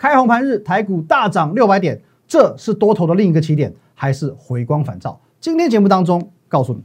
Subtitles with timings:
[0.00, 5.20] 开红盘日，台股大涨六百点，这是多头的另一个起点，还是回光返照？
[5.40, 6.82] 今天节目当中告诉你。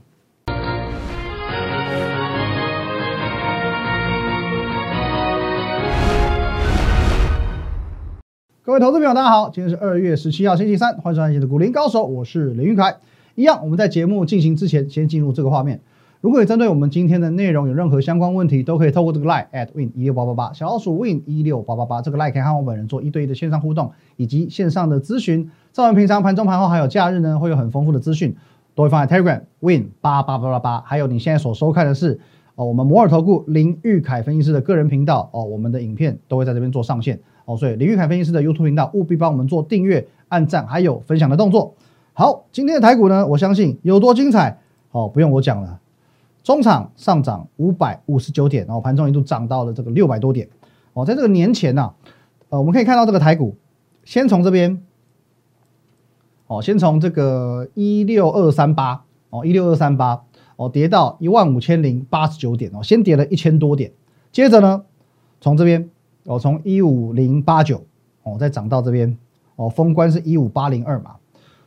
[8.64, 12.98] 各位投资朋友，大家好，今天是二月十七号星期三，欢迎收看今天的股林高手，我是林玉凯。
[13.36, 15.80] 一样，我们在节目进行之前，先进入这个画面。
[16.26, 25.52] 如果你针对我们今天的内容有任何相关问题，都可以透过这个 line at win 一六八八八小老鼠 win 一六八八八这个 line 可以和我本人做一对一的线上互动，以及线上的咨询。
[25.72, 28.36] 在我们平常盘中盘后还有假日呢，会有很丰富的资讯，
[28.74, 30.82] 都会放在 Telegram win 八八八八八。
[30.82, 32.20] 还有你现在所收看的是
[32.56, 41.76] 哦，我们摩尔投顾林玉凯分析师的个人频道哦，我们的影片都会在这边做上线哦，所以林玉凯分析师的 YouTube 频道务必帮我们做订阅、按赞还有分享的动作。
[42.14, 44.58] 好，今天的台股呢，我相信有多精彩
[44.90, 45.82] 哦，不用我讲了。
[46.46, 50.48] 中场上涨五百五十九点，然后盘中一度涨到了这个六百多点
[50.94, 51.04] 哦。
[51.04, 51.92] 在这个年前呢，
[52.50, 53.56] 呃，我们可以看到这个台股，
[54.04, 54.80] 先从这边
[56.46, 60.24] 哦，先从这个一六二三八哦，一六二三八
[60.56, 63.92] 哦，跌到一万五千零八十九点哦，先跌了一千多点，
[64.32, 64.84] 接着呢，
[65.42, 65.90] 从这边
[66.26, 67.84] 哦，从一五零八九
[68.22, 69.18] 哦，再涨到这边
[69.56, 71.16] 哦，封关是一五八零二嘛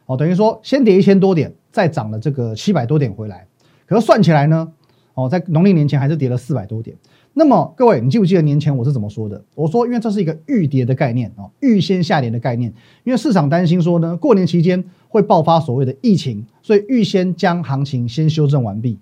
[0.07, 3.48] 哦，等于说先跌一千多点，再涨了这个七百多点回来。
[3.89, 4.70] 可算起来呢，
[5.14, 6.94] 哦，在农历年前还是跌了四百多点。
[7.33, 9.42] 那么各位，你记不记得年前我是怎么说的？
[9.55, 12.72] 我说，因为这是一个预跌的概念哦，预先下跌的概念。
[13.05, 18.98] 因为市场担心说呢，过年期间会爆发所谓的疫情，所以预先将行情先修正完毕。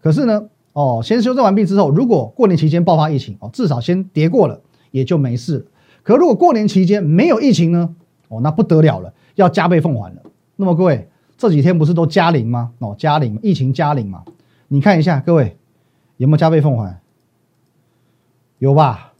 [0.00, 5.66] 可是呢，哦，先修正完毕之后，如果过年期间爆发疫情哦，至少先跌过了，也就没事。
[6.02, 7.94] 可如果过年期间没有疫情呢，
[8.28, 10.22] 哦，那不得了了，要加倍奉还了。
[10.56, 11.08] 那么各位。
[11.38, 12.72] 这几天不是都加零吗？
[12.80, 14.24] 哦，加零，疫情加零嘛？
[14.66, 15.56] 你看一下，各位
[16.16, 17.00] 有没有加倍奉还？
[18.58, 19.12] 有吧？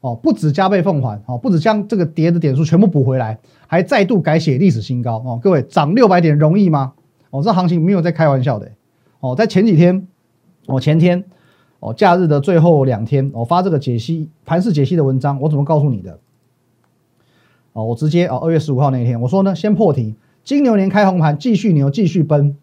[0.00, 5.38] 哦，不止加倍奉还，哦，不止将这个跌的点数全部补回来，还再度改写历史新高哦。
[5.40, 6.94] 各位涨六百点容易吗？
[7.30, 8.72] 哦，这行情没有在开玩笑的。
[9.20, 10.08] 哦，在前几天，
[10.66, 11.22] 哦前天，
[11.80, 16.18] 哦假日的最后两天，我发这个解析盘势解析的文章，我怎么告诉你的？
[17.74, 20.16] 哦，我直接哦二月十五号那一天，我说呢，先破题。
[20.44, 22.56] 金牛年开红盘，继续牛，继续奔，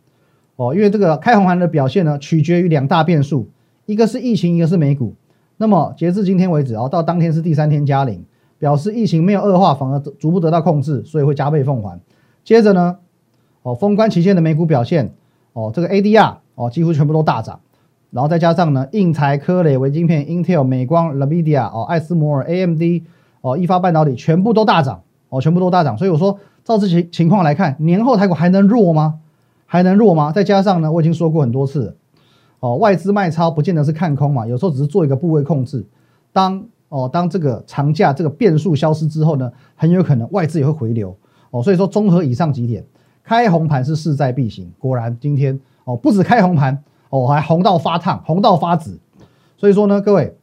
[0.57, 3.47] 哦，因为这个开红盘的表现呢，取决于两大变数，
[3.85, 5.15] 一个是疫情，一个是美股。
[5.55, 8.25] 那么截至今天为止，哦，到当天是第三天加零，
[8.57, 11.97] 表示疫情没有恶化，反而逐步得到控制，所以会加倍奉还。
[12.43, 12.97] 接着呢，
[13.61, 15.13] 哦，封关期间的美股表现，
[15.53, 17.61] 哦，这个 ADR 哦，几乎全部都大涨，
[18.11, 22.81] 然后再加上呢，印材、科磊、微晶片、Intel、美光、Nvidia 哦，艾斯摩尔、AMD
[23.39, 26.37] 哦，一发半导体全部都大涨，哦，全部都大涨，所以我说。
[26.69, 29.21] 照这情情况来看，年后台股还能弱吗？
[29.65, 30.31] 还能弱吗？
[30.31, 31.95] 再加上呢，我已经说过很多次，
[32.59, 35.83] 哦，外资卖超不见得是看空嘛，有时候只是做一个部位控制。
[36.31, 41.15] 当哦，当这个长假这个变数消失之后呢，很有可能外资也会回流
[41.49, 41.63] 哦。
[41.63, 42.85] 所以说，综合以上几点，
[43.23, 44.71] 开红盘是势在必行。
[44.77, 48.99] 果然今天哦，不止开红盘哦，还红到发烫，红到发紫。
[49.57, 50.35] 所以说呢，各位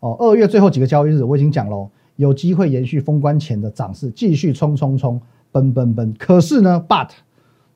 [0.00, 5.20] 哦，二月最后几个交易日我已经讲喽，有机会延续封关前的涨势，继续冲冲冲。
[5.52, 6.14] 奔奔奔！
[6.18, 7.08] 可是呢，but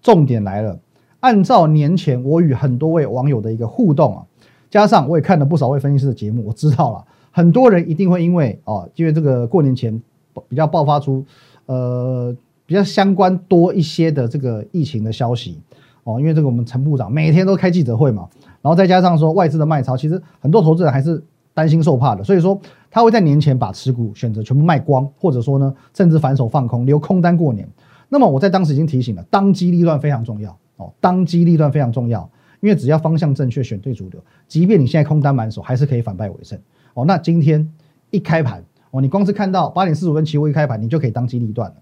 [0.00, 0.78] 重点来了。
[1.20, 4.24] 按照年前我与很多位网友的一个互动啊，
[4.70, 10.02] 加上我也看了不少位分析师的节目，我知道了很多人一定会因为哦，因为这个过年前
[10.48, 11.24] 比较爆发出
[11.66, 15.60] 呃比较相关多一些的这个疫情的消息
[16.04, 18.28] 哦，因为这个我们陈部长每天都开记者会嘛，
[18.60, 21.22] 然后再加上说外资的卖超，其实很多投资人还是。
[21.54, 22.58] 担心受怕的，所以说
[22.90, 27.68] 他会在年前把持股选择全部卖光，或者说呢，甚至反手放空，留空单过年。
[28.08, 32.28] 那么我在当时已经提醒了，当机立断非常重要哦，当机立断非常重要，
[32.60, 36.58] 因为只要方向正确，选对主流，即便你现在空单满手，还是可以反败为胜
[36.94, 37.04] 哦。
[37.04, 37.70] 那今天
[38.10, 41.76] 一开盘哦，你光是看到八点四十五分期货一开盘，你就可以当机立断了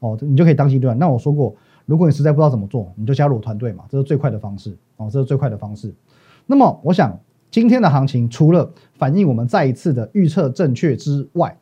[0.00, 0.98] 哦，你就可以当机立断。
[0.98, 1.54] 那我说过，
[1.84, 5.94] 如果你实在不知道怎么做，你就加入我团队嘛，这是最快的方式哦，这是最快的方式。
[6.46, 7.18] 那么我想。
[7.50, 11.56] 今天的行情除了反映我们再一次的预测正确之外，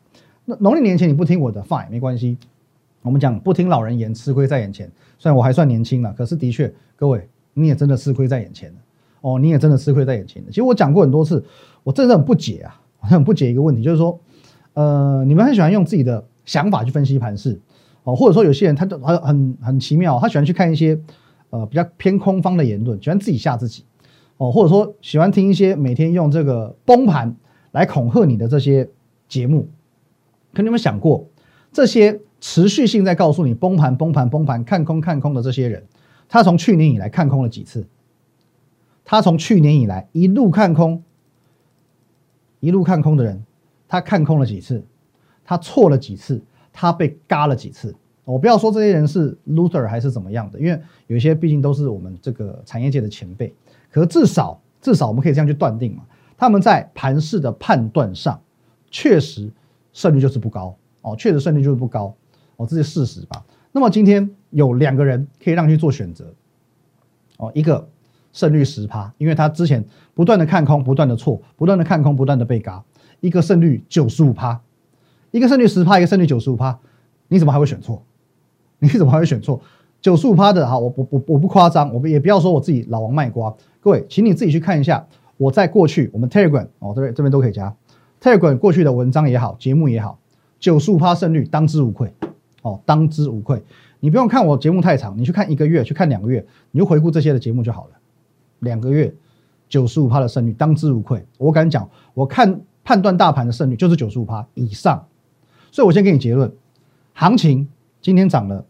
[0.45, 2.37] 那农历年前你不听我的，fine 没关系。
[3.01, 4.91] 我们讲不听老人言，吃亏在眼前。
[5.17, 8.73] 虽然我还算年轻了，可是的确，各位你也真的吃亏在眼前。
[9.21, 10.43] 哦，你也真的吃亏在眼前。
[10.47, 11.43] 其实我讲过很多次，
[11.83, 14.19] 我真的很不解啊，很不解一个问题，就是说，
[14.73, 17.59] 呃，你们很喜欢用自己的想法去分析盘势，
[18.03, 20.99] 哦，或者说有些人他都很很很奇妙，他喜欢去看一些
[21.49, 23.83] 呃比较偏空方的言论，喜欢自己吓自己。
[24.37, 27.35] 哦，或者说喜欢听一些每天用这个崩盘
[27.71, 28.89] 来恐吓你的这些
[29.27, 29.69] 节目，
[30.53, 31.27] 可你有没有想过，
[31.71, 35.85] 这些持续性在告诉你崩盘、崩盘、崩盘、看空、看空的这些人，
[36.27, 37.87] 他从去年以来看空了几次？
[39.05, 41.03] 他从去年以来一路看空，
[42.59, 43.45] 一路看空的人，
[43.87, 44.83] 他看空了几次？
[45.43, 46.43] 他错了几次？
[46.73, 47.95] 他被嘎了几次。
[48.25, 53.53] 我不要说这些人是 loser 还是怎么样的，因为有一些毕竟都是我们这个产业界的前辈。
[53.89, 56.03] 可至少至少我们可以这样去断定嘛，
[56.37, 58.41] 他们在盘势的判断上，
[58.91, 59.49] 确实
[59.93, 62.13] 胜率就是不高哦，确实胜率就是不高
[62.57, 63.45] 哦，这是事实吧。
[63.71, 66.33] 那么今天有两个人可以让去做选择
[67.37, 67.87] 哦，一个
[68.33, 72.83] 胜率十趴，因为他之前不断的看空，不断的错，不断的看空，不断的被嘎；
[73.21, 74.59] 一个胜率九十五趴，
[75.31, 76.79] 一个胜率十趴，一个胜率九十五趴，
[77.29, 78.03] 你怎么还会选错？
[78.93, 79.59] 你怎么还会选错？
[79.99, 83.51] 九十五趴的哈，我我我我不夸张，我们也不要说我自己老王卖瓜。
[83.79, 85.03] 各位，请你自己去看一下，
[85.37, 87.75] 我在过去我们 Telegram 哦，这边这边都可以加
[88.21, 90.19] Telegram 过去的文章也好，节目也好，
[90.59, 92.13] 九十五趴胜率当之无愧
[92.61, 93.63] 哦，当之无愧。
[93.99, 97.91] 你不用看我节目太长，你去看一个月，去看两个月，你就回顾这些的节目就好了。
[98.59, 99.11] 两个月
[99.67, 105.07] 九十五趴的胜率当之无愧，我敢讲，我看判断大盘的胜率就是九十五趴以上。
[105.71, 106.51] 所以我先给你结论，
[107.13, 107.67] 行情。
[108.01, 108.63] 今天涨了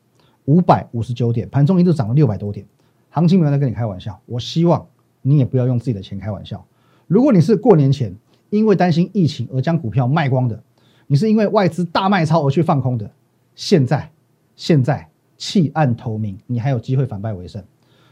[0.46, 2.66] 五百五十九点，盘中一度涨了六百多点，
[3.10, 4.20] 行情没有在跟你开玩笑。
[4.26, 4.86] 我希望
[5.22, 6.66] 你也不要用自己的钱开玩笑。
[7.08, 8.16] 如果你是过年前
[8.50, 10.62] 因为担心疫情而将股票卖光的，
[11.08, 13.12] 你是因为外资大卖超而去放空的，
[13.56, 14.12] 现在
[14.56, 17.64] 现在弃暗投明，你还有机会反败为胜。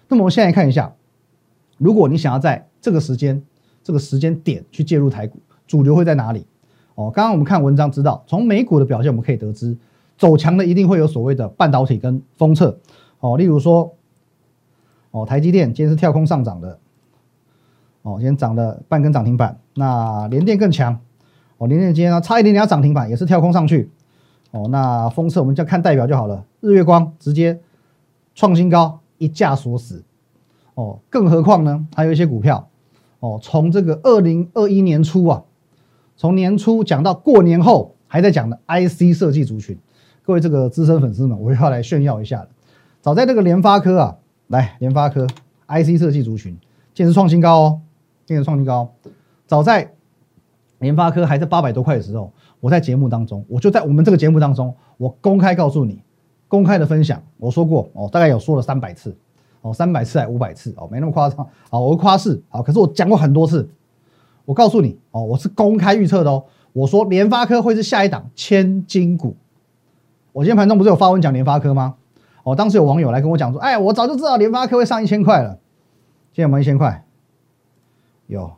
[0.08, 0.94] 那么我们现在看一下，
[1.78, 3.42] 如果你想要在这个时间
[3.84, 6.46] 这个时间点去介入台股，主流会在哪里？
[6.96, 9.78] 哦，刚刚我们看文章知道，从美股的表现我们可以得知。
[10.18, 12.80] 走强的一定会有所谓的半导体跟封测，
[13.20, 13.96] 哦，例如说，
[15.12, 16.80] 哦，台积电今天是跳空上涨的，
[18.04, 19.60] 哦，今天涨了半根涨停板。
[19.76, 21.00] 那联电更强，
[21.58, 23.90] 哦，联电今天呢差一点点要涨停板，也是跳空上去，
[24.52, 27.60] 哦，那封测我们就看代表就好了，日月光直接
[28.36, 30.04] 创新高，一价锁死，
[30.76, 32.70] 哦，更何况呢，还有一些股票，
[33.20, 35.44] 哦，从这个二零二一年初啊，
[36.16, 39.78] 从年初讲到过年后还在讲的 IC 设计族群。
[40.26, 42.48] 各位这个资深粉丝们，我要来炫耀一下了。
[43.02, 44.18] 早在这个联发科啊，
[44.48, 45.28] 来联发科
[45.68, 46.58] IC 设计族群，
[46.94, 47.82] 今日创新高哦，
[48.26, 48.94] 今日创新高。
[49.48, 49.92] 早在
[50.80, 52.32] 联发科还在八百多块的时候，
[52.62, 56.02] 我在节目当中，我就在我们这个节目当中，我公开告诉你，
[56.48, 59.14] 公开的分享，我说过哦，大概有说了三百次
[59.60, 63.68] 哦，三百次还五百次哦，没那么夸张啊，我夸是啊，可是我讲过很多次，
[64.46, 69.36] 我告诉你哦，我是公开预测的哦，我说联发科会是下一档千金股。
[70.34, 71.96] 我今天盘中不是有发文讲联发科吗？
[72.42, 75.60] 哦，当时有网友来跟我讲说：“哎，我早就知道联发科会上一千块了。”
[76.34, 77.06] 今天有没有一千块？
[78.26, 78.52] 有，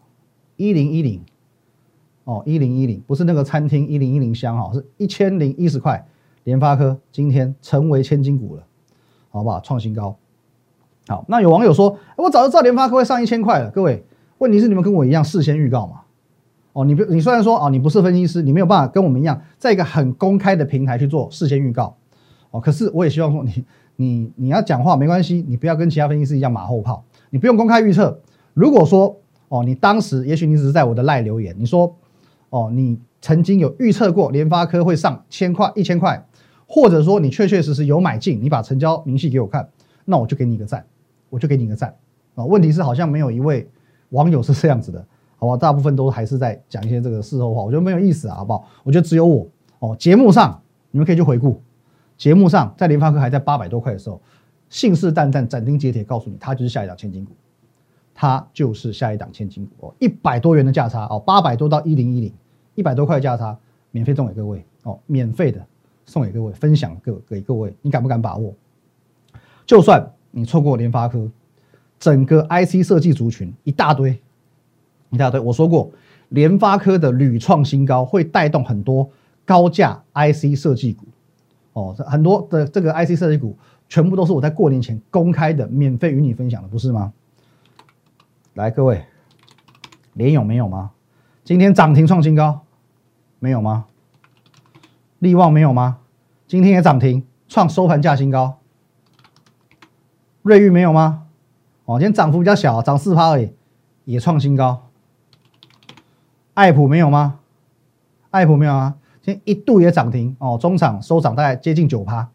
[0.55, 1.21] 一零一零，
[2.23, 6.07] 哦，一零一零，不是那个餐厅一零一零香哈，是一千零一十块。
[6.45, 8.63] 联发科今天成为千金股了，
[9.31, 9.59] 好不好？
[9.59, 10.15] 创新高。
[11.07, 14.05] 好，那有网友说：“我早就知道联发科会上一千块了。”各位，
[14.37, 16.03] 问题是你们跟我一样事先预告吗？
[16.75, 21.95] 哦，你不，你虽然说哦，你不是分析师，你没有办法跟我们一样，在一个很公开的平台去做事先预告，
[22.51, 23.63] 哦，可是我也希望说你，
[23.95, 28.19] 你你要讲话没关系，你不要跟其他分析师一样马后炮，你不用公开预测。
[28.53, 31.95] 如果说哦，你当时也许你只是在我的赖留言，你说
[32.49, 36.27] 哦，你曾经有预测过联发科会上千块一千块，
[36.67, 39.69] 或者说你确确实实有买进，你把成交明细给我看，
[40.03, 40.85] 那我就给你一个赞，
[41.29, 41.95] 我就给你一个赞
[42.35, 42.43] 啊。
[42.43, 43.69] 问题是好像没有一位
[44.09, 45.07] 网友是这样子的。
[45.45, 48.67] 好吧，大部分都还是在讲一些这个事后话，我觉得没有意思啊，好不好？
[48.83, 49.47] 我觉得只有我
[49.79, 50.61] 哦，节目上
[50.91, 51.61] 你们可以去回顾，
[52.17, 54.21] 节目上在联发科还在八百多块的时候，
[54.69, 57.31] 信誓旦旦、斩钉截铁告诉你，它就是下一档千金股，
[58.13, 62.33] 它就是下一档千金股哦，一百多元的价差哦，八百多到一零一零，
[62.75, 63.57] 一百多块价差，
[63.91, 65.65] 免费送给各位哦，免费的
[66.05, 68.53] 送给各位，分享各给各位，你敢不敢把握？
[69.65, 71.29] 就算你错过联发科，
[71.99, 74.19] 整个 IC 设计族群一大堆。
[75.15, 75.89] 一大堆，我说过，
[76.29, 79.09] 联发科的屡创新高会带动很多
[79.45, 81.05] 高价 IC 设计股，
[81.73, 83.57] 哦，很多的这个 IC 设计股
[83.87, 87.13] 全部都是我在过年前公开的，免费与你分享的，不是吗？
[88.53, 89.05] 来，各位，
[90.13, 90.91] 联勇没有吗？
[91.43, 92.61] 今天涨停创新高，
[93.39, 93.85] 没有吗？
[95.19, 95.99] 利旺没有吗？
[96.47, 98.59] 今天也涨停创收盘价新高，
[100.41, 101.23] 瑞昱没有吗？
[101.85, 103.53] 哦，今天涨幅比较小，涨四趴而已，
[104.05, 104.84] 也创新高。
[106.55, 107.39] 爱普没有吗？
[108.31, 112.29] 爱普没有啊，今天一度也涨停哦，中场收涨大概接近九趴，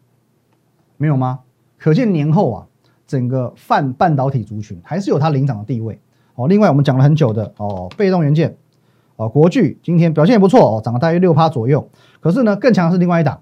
[0.97, 1.39] 没有吗？
[1.79, 2.67] 可见年后啊，
[3.07, 5.99] 整个泛半导体族群还是有它领涨的地位
[6.35, 6.47] 哦。
[6.47, 8.55] 另外我们讲了很久的哦，被动元件
[9.15, 11.89] 哦，国巨今天表现也不错哦，涨了大约六趴左右。
[12.19, 13.41] 可是呢，更强的是另外一档，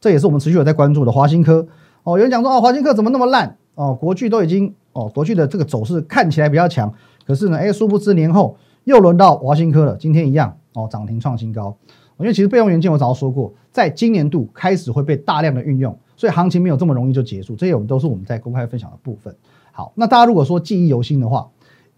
[0.00, 1.64] 这也是我们持续有在关注的华新科
[2.02, 2.18] 哦。
[2.18, 3.94] 有人讲说哦，华新科怎么那么烂哦？
[3.94, 6.92] 国巨都已经哦，国巨的这个走势看起来比较强，
[7.24, 8.56] 可是呢，哎，殊不知年后。
[8.86, 11.76] 又轮到华新科了，今天一样哦，涨停创新高
[12.18, 17.56] 因为其实备用元件我早就说过，在今年度开始会被大量的运用，所以行情没有这么容易就结束。
[17.56, 19.34] 这些我们都是我们在公开分享的部分。
[19.72, 21.50] 好，那大家如果说记忆犹新的话，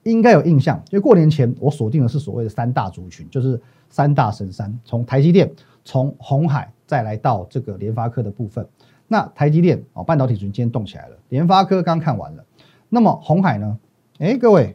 [0.05, 5.53] 应该有印象，因为过年前我锁定的是所谓的三大族群，就是三大神山，从台积电、
[5.85, 8.67] 从红海再来到这个联发科的部分。
[9.07, 12.43] 那台积电哦，半导体族群今天动起来了，联发科刚看完了，
[12.89, 13.79] 那么红海呢？
[14.19, 14.75] 哎，各位，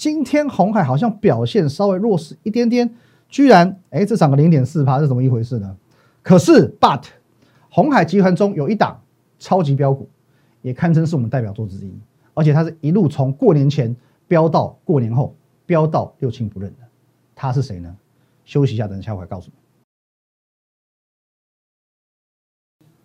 [0.00, 2.90] 今天红海好像表现稍微弱势一点点，
[3.28, 5.76] 居然哎，这涨个零点四趴是怎么一回事呢？
[6.22, 7.02] 可是，but
[7.68, 8.98] 红海集团中有一档
[9.38, 10.08] 超级标股，
[10.62, 11.92] 也堪称是我们代表作之一，
[12.32, 13.94] 而且它是一路从过年前
[14.26, 15.34] 飙到过年后，
[15.66, 16.84] 飙到六亲不认的，
[17.34, 17.94] 它是谁呢？
[18.46, 19.52] 休息一下，等一下我来告诉你。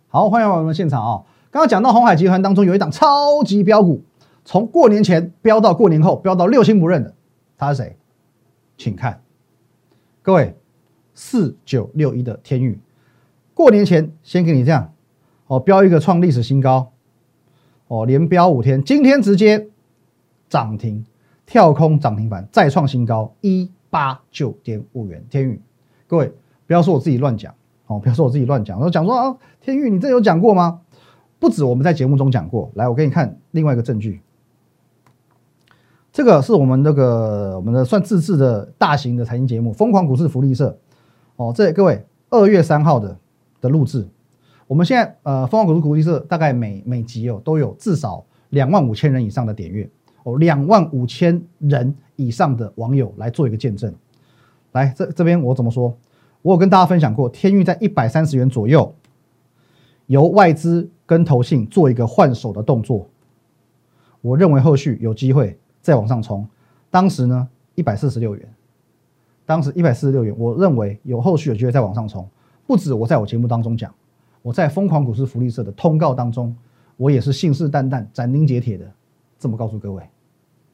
[0.08, 1.26] 好，欢迎我们现场啊！
[1.52, 4.02] 刚刚讲到红海集团当中有一档超级标股，
[4.46, 7.14] 从过年前飙到过年后，飙到六亲不认的，
[7.58, 7.98] 他是谁？
[8.78, 9.22] 请看，
[10.22, 10.56] 各位，
[11.14, 12.80] 四九六一的天域，
[13.54, 14.94] 过年前先给你这样，
[15.48, 16.94] 哦，标一个创历史新高，
[17.88, 19.68] 哦，连标五天，今天直接
[20.48, 21.06] 涨停，
[21.46, 25.60] 跳空涨停板，再创新高一八九点五元，天宇，
[26.08, 26.32] 各位
[26.68, 27.54] 不要说我自己乱讲。
[27.88, 30.82] 哦，不要说我自己乱讲，我讲说啊，天宇，你这有讲过吗？
[31.38, 32.72] 不止我们在节目中讲过。
[32.74, 34.22] 来，我给你看另外一个证据。
[36.16, 40.70] 这个是我们那个我们的算自制的大型的财经节目《疯狂股市福利社》。
[41.36, 43.20] 哦，这各位二月三号的
[43.60, 44.08] 的录制。
[44.66, 49.90] 我们现在呃，《疯狂股市福利社》大概每每集哦都有至少两万五千人以上的点阅
[50.24, 53.94] 哦，两万五千人以上的网友来做一个见证。
[54.72, 55.98] 来，这这边我怎么说？
[56.44, 58.96] 我有跟大家分享过，天域在一百三十元左右，
[60.06, 63.10] 由外资跟投信做一个换手的动作，
[64.22, 66.44] 我认为后续有机会再往上冲。
[66.90, 68.54] 当时呢，一百四十六元，
[69.46, 72.28] 当时一百四十六元，我认为有后续有机会再往上冲。
[72.66, 73.94] 不止我在我节目当中讲，
[74.42, 76.56] 我在疯狂股市福利社的通告当中，
[76.98, 78.92] 我也是信誓旦旦、斩钉截铁的
[79.38, 80.02] 这么告诉各位，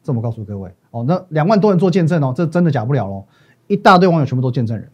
[0.01, 0.73] 这么告诉各位。
[0.91, 3.25] 哦，那两万多人做见证哦，这真的假不了喽，
[3.67, 4.89] 一大堆网友全部都见证人。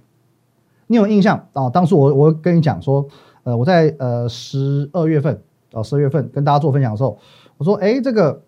[0.88, 1.70] 你有印象啊？
[1.70, 3.06] 当时我我跟你讲说，
[3.44, 5.40] 呃，我在呃十二月份
[5.74, 7.20] 啊十二月份跟大家做分享的时候，
[7.58, 8.42] 我说，哎，这个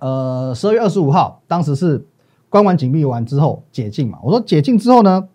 [0.00, 2.06] 呃十二月二十五号，当时是
[2.48, 4.18] 关完紧闭完之后解禁嘛。
[4.22, 5.28] 我说解禁之后呢，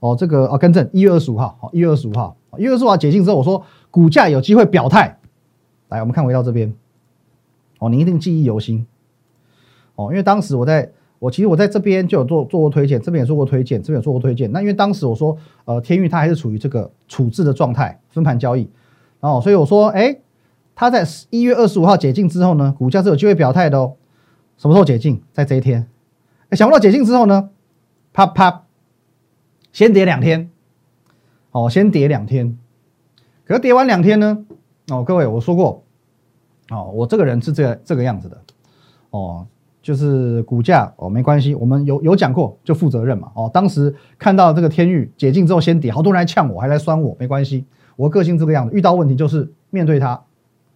[0.00, 5.18] 哦，这个哦更正，一月二十五号，好，一月二十五号，一月二十五号解禁之后，我说股价有机会表态。
[5.88, 6.74] 来，我们看回到这边，
[7.78, 8.86] 哦，你一定记忆犹新，
[9.96, 10.92] 哦，因为当时我在。
[11.20, 14.50] 我其实我在这边就有做做过推荐，这边也做过推荐，这边有做过推荐。
[14.52, 15.36] 那因为当时我说，
[15.66, 18.66] 呃，天域它还是处于这个处置的状态，分盘交易，
[19.20, 20.16] 哦所以我说，哎，
[20.74, 23.96] 它在一月二十五号解禁之后呢，股价是有机会表态的哦。
[24.60, 25.22] 什么时候解禁？
[25.32, 25.88] 在这一天。
[26.52, 27.48] 想不到解禁之后呢，
[28.12, 28.66] 啪啪，
[29.72, 30.50] 先跌两天，
[31.50, 32.58] 哦，先跌两天。
[33.46, 34.44] 可是跌完两天呢，
[34.88, 35.82] 哦，各位我说过，
[36.68, 38.38] 哦，我这个人是这个这个样子的，
[39.08, 39.46] 哦。
[39.82, 43.50] 就是股价哦，没关系，我们有有讲过就负责任嘛哦。
[43.50, 47.64] 当时看到这个天域解禁之后先跌，好多人来呛我，还来酸我，没关系，
[47.96, 50.22] 我个性这个样子，遇到问题就是面对它，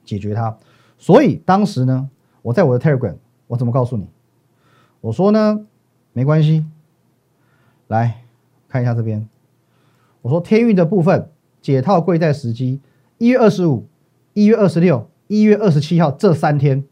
[0.06, 0.56] 解决它。
[0.96, 2.08] 所以当时呢，
[2.40, 4.06] 我在我的 Telegram，我怎么告诉你？
[5.00, 5.66] 我说呢，
[6.12, 6.64] 没关系，
[7.88, 8.22] 来
[8.68, 9.28] 看一下这边，
[10.22, 11.28] 我说天域的部分
[11.60, 12.80] 解套贵在时机，
[13.18, 13.86] 一月二十五、
[14.32, 16.84] 一月二十六、一月二十七号这三天。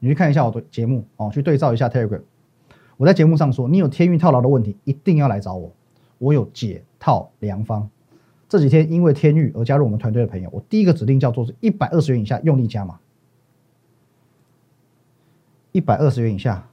[0.00, 2.20] 你去看一下我的节目哦，去对照一下 Telegram。
[2.96, 5.72] 我在节目上说，你有天运套牢的问题，一定要来找我，
[6.18, 7.90] 我有解套良方。
[8.48, 12.98] 这几天因为天域而加入我们团队的朋友，我第一个指令叫做是一百二十元以下用力加码，
[15.72, 16.68] 一百二十元以下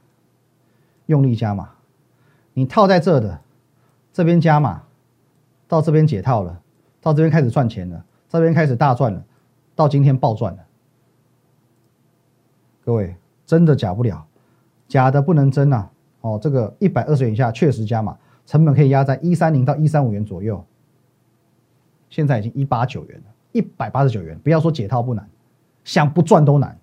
[1.06, 1.70] 用力加码。
[2.54, 3.40] 你套在这的，
[4.12, 4.82] 这边加码，
[5.68, 6.60] 到这边解套了，
[7.00, 9.22] 到这边开始赚钱了，这边开始大赚了，
[9.74, 10.58] 到今天暴赚了。
[12.84, 14.26] 各位，真的假不了，
[14.88, 15.88] 假的不能真呐！
[16.22, 20.64] 哦，这个一百二十元以下确实加码，成本可以压在一三零到一三五元左右，
[22.08, 25.28] 现在已经一八九元了，一百八十九元，不要说解套不难，
[25.84, 26.78] 想不赚都难。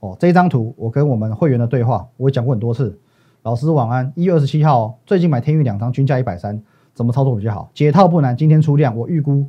[0.00, 2.98] 哦，这一张图我跟我们会员的对话，我也讲过很多次。
[3.42, 7.70] 老师晚安，一月二十七号，最近买天域两张均价一百三，怎么操作比较好？
[7.72, 9.46] 解套不难，今天出量，我预估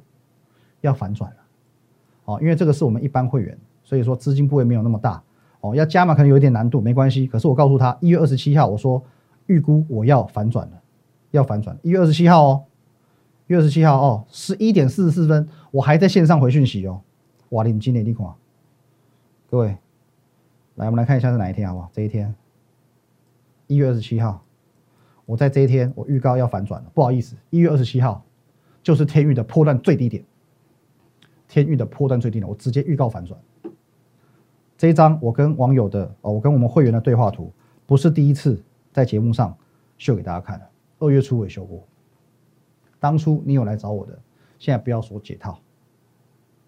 [0.81, 1.37] 要反转了。
[2.25, 5.21] 哦，因为这个是我们一般会员，所以说资金部位没有那么大。
[5.61, 7.27] 哦，要加码可能有一点难度，没关系。
[7.27, 9.03] 可是我告诉他，一月二十七号，我说
[9.47, 10.81] 预估我要反转了，
[11.31, 11.77] 要反转。
[11.81, 12.63] 一月二十七号哦，
[13.47, 17.01] 一月二十七号哦，十一点四十四分，我还在线上回讯息哦。
[17.49, 18.31] 哇，你今年利空！
[19.49, 19.77] 各位，
[20.75, 21.89] 来，我们来看一下是哪一天好不好？
[21.93, 22.33] 这一天，
[23.67, 24.43] 一月二十七号，
[25.25, 26.89] 我在这一天我预告要反转了。
[26.93, 28.23] 不好意思，一月二十七号
[28.81, 30.23] 就是天域的破段最低点。
[31.47, 33.37] 天域的破段最低点，我直接预告反转。
[34.77, 37.51] 这一张我跟网友的哦，我跟我们会员的对话图，
[37.85, 38.63] 不是第一次
[38.93, 39.55] 在节目上
[39.97, 40.69] 秀给大家看了。
[40.99, 41.83] 二月初我也秀过，
[42.99, 44.17] 当初你有来找我的，
[44.57, 45.59] 现在不要说解套，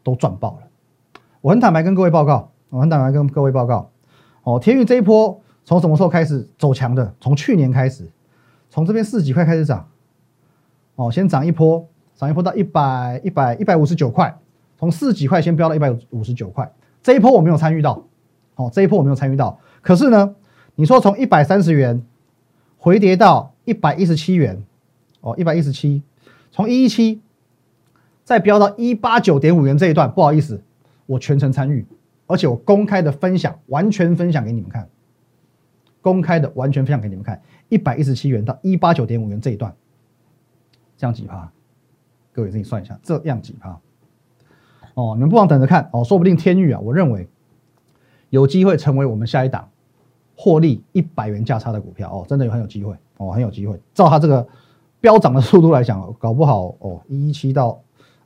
[0.03, 0.67] 都赚爆了。
[1.39, 3.89] 我很坦白跟各位报告，我很坦白跟各位报告，
[4.43, 7.13] 哦，天域这一波从什么时候开始走强的？
[7.19, 8.09] 从去年开始，
[8.69, 9.89] 从这边四几块开始涨，
[10.95, 14.37] 哦，先涨一波，涨一波到一百一百一百五十九块。
[14.75, 16.69] 从四几块先飙到一百五十九块，
[17.01, 18.05] 这一波我没有参与到，
[18.55, 19.57] 哦，这一波我没有参与到。
[19.81, 20.35] 可是呢，
[20.75, 22.03] 你说从一百三十元
[22.77, 24.61] 回跌到一百一十七元，
[25.21, 26.03] 哦，一百一十七，
[26.51, 27.21] 从一一七
[28.25, 30.61] 再飙到一八九点五元这一段，不好意思，
[31.05, 31.85] 我全程参与，
[32.33, 34.89] 而且我公开的分享，完全分享给你们看，
[36.01, 39.71] 公开的完全分享给你们看，一百一十七元到一八九点五元这一段，
[40.97, 41.51] 这样几趴？
[42.31, 43.79] 各位自己算一下，这样几趴？
[44.95, 47.29] 哦，你们不妨等着看哦，说不定天域啊，我认为
[48.31, 49.69] 有机会成为我们下一档
[50.35, 53.79] 获利一百元价差的股票哦，真的有很有机会哦，很有机会。
[53.93, 54.47] 照它这个
[54.99, 57.79] 飙涨的速度来讲，搞不好哦，一一七到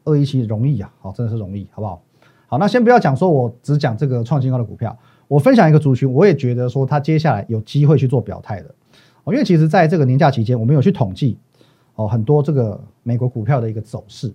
[0.06, 2.02] 二一七容易啊，好，真的是容易，好不好？
[2.48, 8.74] 好，那先不要讲说我只讲这个创新高的股票，我分享一个族群，我也觉得说它接下来有机会去做表态的，
[9.26, 11.38] 因为其实在这个年假期间，我们有去统计
[11.96, 14.34] 哦很多这个美国股票的一个走势。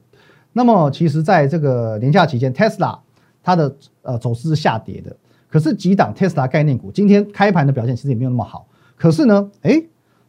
[0.53, 2.99] 那么，其实在这个年假期间，Tesla
[3.43, 5.17] 它的呃走势是下跌的。
[5.49, 8.67] 可是几档 Tesla 概念股今天开盘的表现其实也没有那么好。
[8.97, 9.83] 可是呢，哎，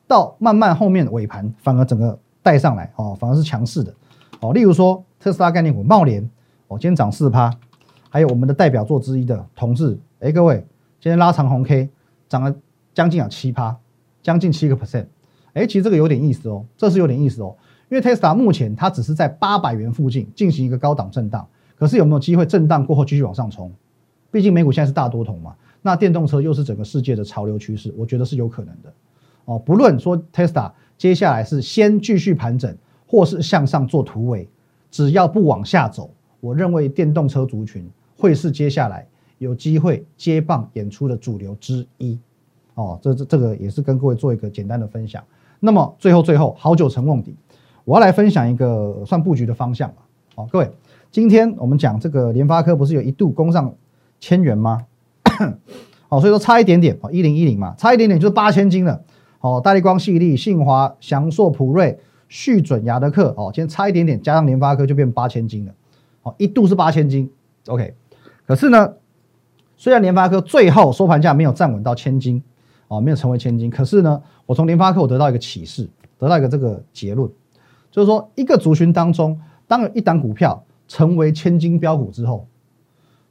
[0.08, 3.94] 到慢慢后面尾盘反而整个带上来哦，反而是强势的
[4.40, 4.54] 哦。
[4.54, 6.24] 例如说特斯拉概念股茂联
[6.70, 7.54] 哦，今天涨四趴，
[8.14, 10.64] 还有我们的代表作之一的同志，哎，各位
[11.02, 11.90] 今天拉长红 K，
[12.30, 12.56] 涨了
[12.94, 13.76] 将近啊七趴，
[14.22, 15.08] 将近七个 percent。
[15.54, 17.56] 哎，其实这个有点意思哦，这是有点意思哦。
[17.90, 23.74] 因为 Tesla 目前它只是在八百元附近进行一个高档震荡，可是有没有机会震荡过后继续往上冲？
[24.30, 28.94] 毕竟美股现在是大多头嘛，那电动车又是整个世界的潮流趋势，我觉得是有可能的。
[29.46, 34.48] 哦，不论说 Tesla 接下来是先继续盘整，或是向上做突围，
[34.92, 37.84] 只要不往下走，我认为电动车族群
[38.24, 39.06] 会是接下来
[39.38, 42.18] 有机会接棒演出的主流之一。
[42.76, 45.22] 哦，这这这个也是跟各位做一个简单的分享。
[45.60, 47.36] 那么最后最后，好久成瓮底。
[47.84, 49.98] 我要来分享一个算布局的方向吧。
[50.36, 50.72] 好，各位，
[51.12, 53.76] 今天我们讲这个联发科不是有一度攻上
[54.22, 54.86] 千元吗？
[56.08, 59.04] 好，所以说差一点点，哦，一零一零嘛，差一点点就是八千金了。
[59.42, 65.74] 哦，大力光、细粒、信华、翔硕、普瑞、旭准、亚德克，哦，今天差一点点，加上联发科就变八千金了。
[66.22, 67.30] 哦，一度是八千金
[67.68, 67.94] ，OK。
[68.46, 68.94] 可是呢，
[69.78, 72.44] 虽然联发科最后收盘价没有站稳到千金，
[72.88, 77.30] 哦，没有成为千金，可是呢，我从联发科我得到一个启示，得到一个这个结论。
[77.90, 82.48] 就是说，一个族群当中，当有一档股票成为千金标股之后，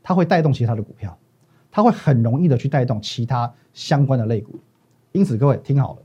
[0.03, 1.19] 它会带动其他的股票，
[1.71, 4.55] 它会很容易的去带动其他相关的类股。
[5.11, 6.03] 因此，各位听好了，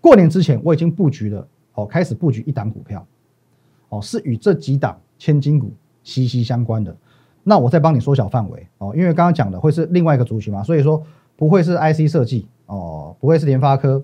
[0.00, 3.06] 过年之前我已经布局了，哦，开始布局一档股票，
[3.88, 5.72] 哦，是与这几档千金股
[6.02, 6.94] 息息相关的。
[7.44, 11.02] 那我再帮你缩小范围，哦，因为刚刚讲的会是另外一个族群嘛，所以说
[11.36, 14.02] 不会是 IC 设计，哦，不会是联发科，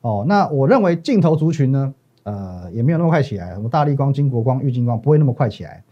[0.00, 1.94] 哦，那我认为镜头族群呢？
[2.22, 5.82] 呃，也没有那么快起来，什么大力光、金国光、玉金光不会那么快起来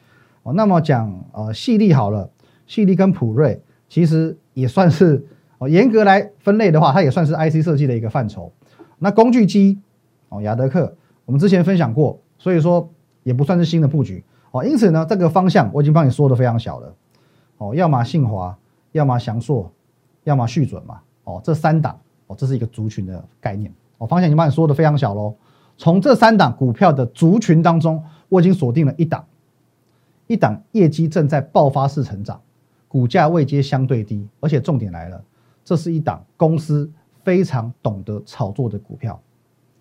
[0.43, 0.53] 哦。
[0.53, 2.29] 那么讲呃，细粒好了，
[2.67, 5.25] 细粒跟普瑞其实也算是
[5.57, 8.53] 哦，严格来分类的话，它也算是 IC 设计的一个范畴。
[8.99, 9.81] 那工具机
[10.29, 12.91] 哦，亚德克我们之前分享过，所以说
[13.23, 14.65] 也不算是新的布局哦。
[14.65, 16.95] 因此呢，这个方向我已经帮你说的非常小了
[17.59, 18.57] 哦，要么信华，
[18.93, 19.71] 要么翔硕，
[20.25, 25.35] 要么续准嘛哦，这三档哦，这是一个族群的概念哦，方向已经帮你说的非常小喽。
[25.77, 29.25] 从这三档股票的族群当中，我已经锁定了一档，
[30.27, 32.41] 一档业绩正在爆发式成长，
[32.89, 35.23] 股价位阶相对低，而且重点来了，
[35.65, 36.91] 这是一档公司
[37.23, 39.21] 非常懂得炒作的股票。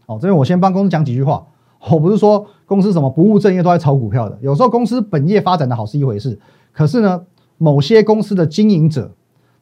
[0.06, 1.46] 好，这边我先帮公司讲几句话。
[1.80, 6.40] 我不是说公司什么不务正业都在炒股票的，有时候公司本业发展的好是一回事，
[6.72, 7.26] 可是呢，
[7.58, 9.12] 某些公司的经营者，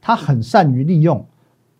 [0.02, 1.26] 他很善于利用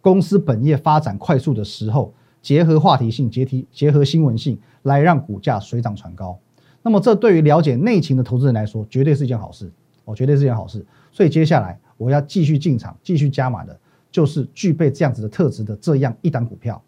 [0.02, 2.14] 公司本业发展快速的时候。
[2.42, 6.38] 结合话题性，结题结合新闻性，来让股价水涨船高。
[6.84, 9.68] 那么，这对于了解内情的投资人来说，绝对是一件好事
[10.04, 10.86] 哦，绝对是一件好事。
[11.12, 13.76] 所以，接下来我要继续进场、继续加码的，
[14.12, 16.80] 就是具备这样子的特质的这样一档股票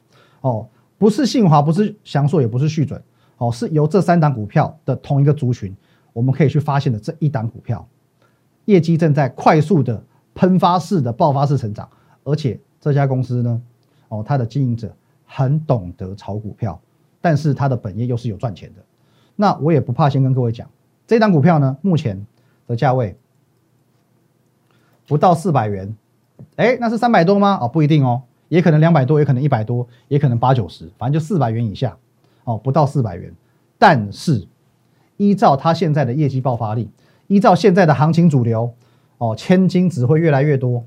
[0.41, 0.67] 哦，
[0.99, 3.01] 不是信华，不是祥硕，也不是旭准
[3.37, 5.75] 哦，是由这三档股票的同一个族群，
[6.13, 7.87] 我们可以去发现的这一档股票，
[8.65, 10.03] 业绩正在快速的
[10.35, 11.89] 喷发式的爆发式成长，
[12.23, 13.61] 而且这家公司呢，
[14.09, 14.93] 哦，它的经营者。
[15.29, 16.79] 很懂得炒股票，
[17.19, 18.81] 但是它的本业又是有赚钱的，
[19.35, 20.69] 那我也不怕先跟各位讲，
[21.05, 22.25] 这档股票呢，目前
[22.65, 23.17] 的价位
[25.05, 25.93] 不到四百元，
[26.55, 27.59] 哎，那是三百多吗？
[27.61, 31.97] 哦，不一定哦，也可能两百多，也可能一百多，也可能八九十，反正就四百元以下，
[32.47, 33.33] 哦，不到四百元。
[33.77, 34.47] 但是
[35.17, 36.89] 依照它现在的业绩爆发力，
[37.27, 38.73] 依照现在的行情主流，
[39.17, 40.83] 哦，千金只会越来越多。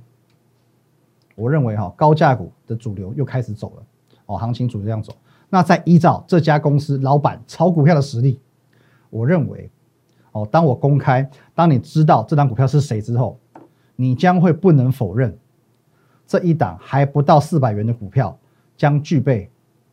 [1.36, 3.82] 我认为哈，高价股的主流又开始走了，
[4.24, 5.14] 哦，行情主流这样走。
[5.50, 8.40] 那再依照这家公司老板炒股票的实力，
[9.10, 9.70] 我认为，
[10.32, 13.38] 哦，当我公开，当你知道这档股票是谁之后，
[13.96, 15.36] 你将会不能否认，
[16.26, 18.36] 这一档还不到四百元的股票
[18.76, 19.50] 将具备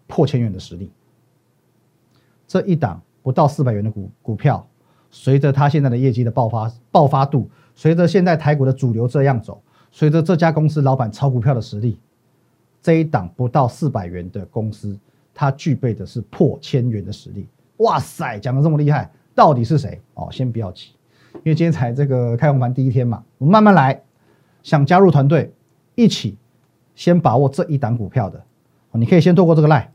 [0.07, 0.91] 破千元的实力。
[2.47, 4.65] 这一档不到四百元的股股票，
[5.11, 11.99] 随着它现在的业绩的爆发爆发度，随着现在台股的主流这样走，随着这家公司老板炒股票的实力，
[12.81, 14.97] 这一档不到四百元的公司。
[15.39, 17.45] 它具备的是破千元的实力，
[17.77, 20.01] 哇塞，讲的这么厉害，到底是谁？
[20.15, 20.93] 哦，先不要急，
[21.35, 24.01] 因为今天才这个开红盘第一天嘛，我们慢慢来。
[24.63, 25.53] 想加入团队，
[25.93, 26.35] 一起
[26.95, 28.43] 先把握这一档股票的，
[28.93, 29.85] 你可以先透过这个 line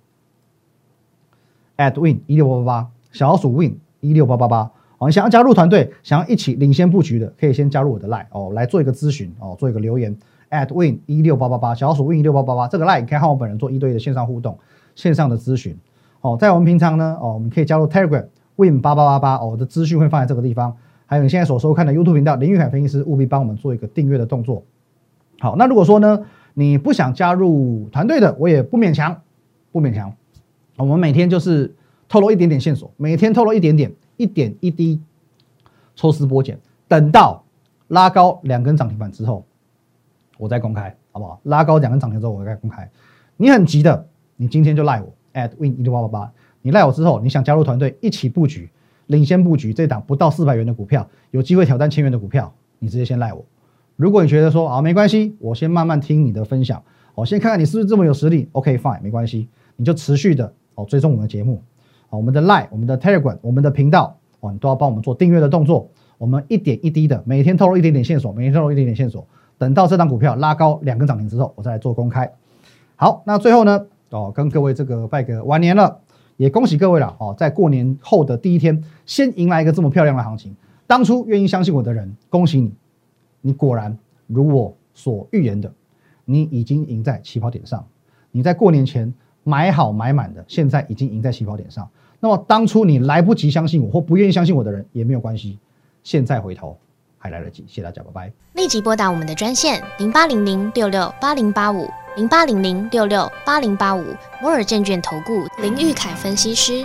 [1.77, 4.71] at win 一六八八八，小老鼠 win 一六八八八。
[4.99, 10.17] 哦，你想要加入团队，想要一起领先布局的，可以先加入我的 line 哦，来做一个咨询哦，做一个留言
[10.51, 14.59] at win 一六八八八，小老鼠 win 一六八八八，这个 line 可以和我本人做一对一的线上互动。
[14.95, 15.75] 线上的咨询，
[16.21, 20.77] 哦，在我们平常呢，哦，我们可以加入 Telegram Win 八八八八，哦，我的资讯会放在这个地方。
[21.07, 24.63] 还有你现在所收看的 YouTube 频道林玉凯分析师，务必帮我们做一个订阅的动作。
[25.41, 26.21] 好，那如果说呢，
[26.53, 29.23] 你不想加入团队的，我也不勉强，
[29.73, 30.13] 不勉强。
[30.77, 31.75] 我们每天就是
[32.09, 35.01] 透露一点点线索，每天透露一点点，一点一滴，
[35.95, 36.59] 抽丝剥茧，
[36.89, 37.45] 等到
[37.89, 39.45] 拉高两根涨停板之后，
[40.39, 41.41] 我再公开，好不好？
[41.45, 42.91] 拉高两根涨停之后，我再公开。
[43.37, 44.07] 你很急的。
[44.37, 46.33] 你今天就赖我 at win 一六八八八，
[46.63, 48.69] 你赖我之后，你想加入团队一起布局，
[49.07, 53.45] 领先布局这档不到四百元的股票，有机会挑战千元的股票，你直接先赖我。
[53.95, 56.83] 如果你觉得说啊没关系，我先慢慢听你的分享，
[57.15, 61.63] 我先看看你是不是这么有实力，OK fine 没关系，你就持续的哦追踪我们的节目，
[62.09, 69.27] 啊我们的 line、我们的 telegram、我们的频道，哦你都要帮我们做订阅的动作，我们一点一滴的每天透露一点点线索，每天透露一点点线索，
[69.59, 72.33] 等到这档股票拉高两根涨停之后，我再来做公开。
[72.97, 73.87] 好，那最后呢？
[74.11, 76.01] 哦，跟各位这个拜个晚年了，
[76.37, 80.55] 也恭喜各位了哦，在过年后的第一天，先迎来一个这么漂亮的行情。
[80.87, 82.75] 当初愿意相信我的人，恭喜你，
[83.41, 85.73] 你果然如我所预言的，
[86.27, 87.87] 你已经赢在起跑点上。
[88.31, 91.89] 你在过年前买好买满的，现在已经赢在起跑点上。
[92.21, 95.59] 那么当初你来不及相信我或不愿意相信我的人也没有关系，
[96.03, 96.79] 现在回头
[97.19, 97.65] 还来得及。
[97.67, 98.33] 谢谢大家，拜拜。
[98.55, 101.89] 立即拨打我们的专线零八零零六六八零八五。
[102.15, 104.05] 零八零零六六八零八五
[104.43, 106.85] 摩尔证券投顾林玉凯分析师，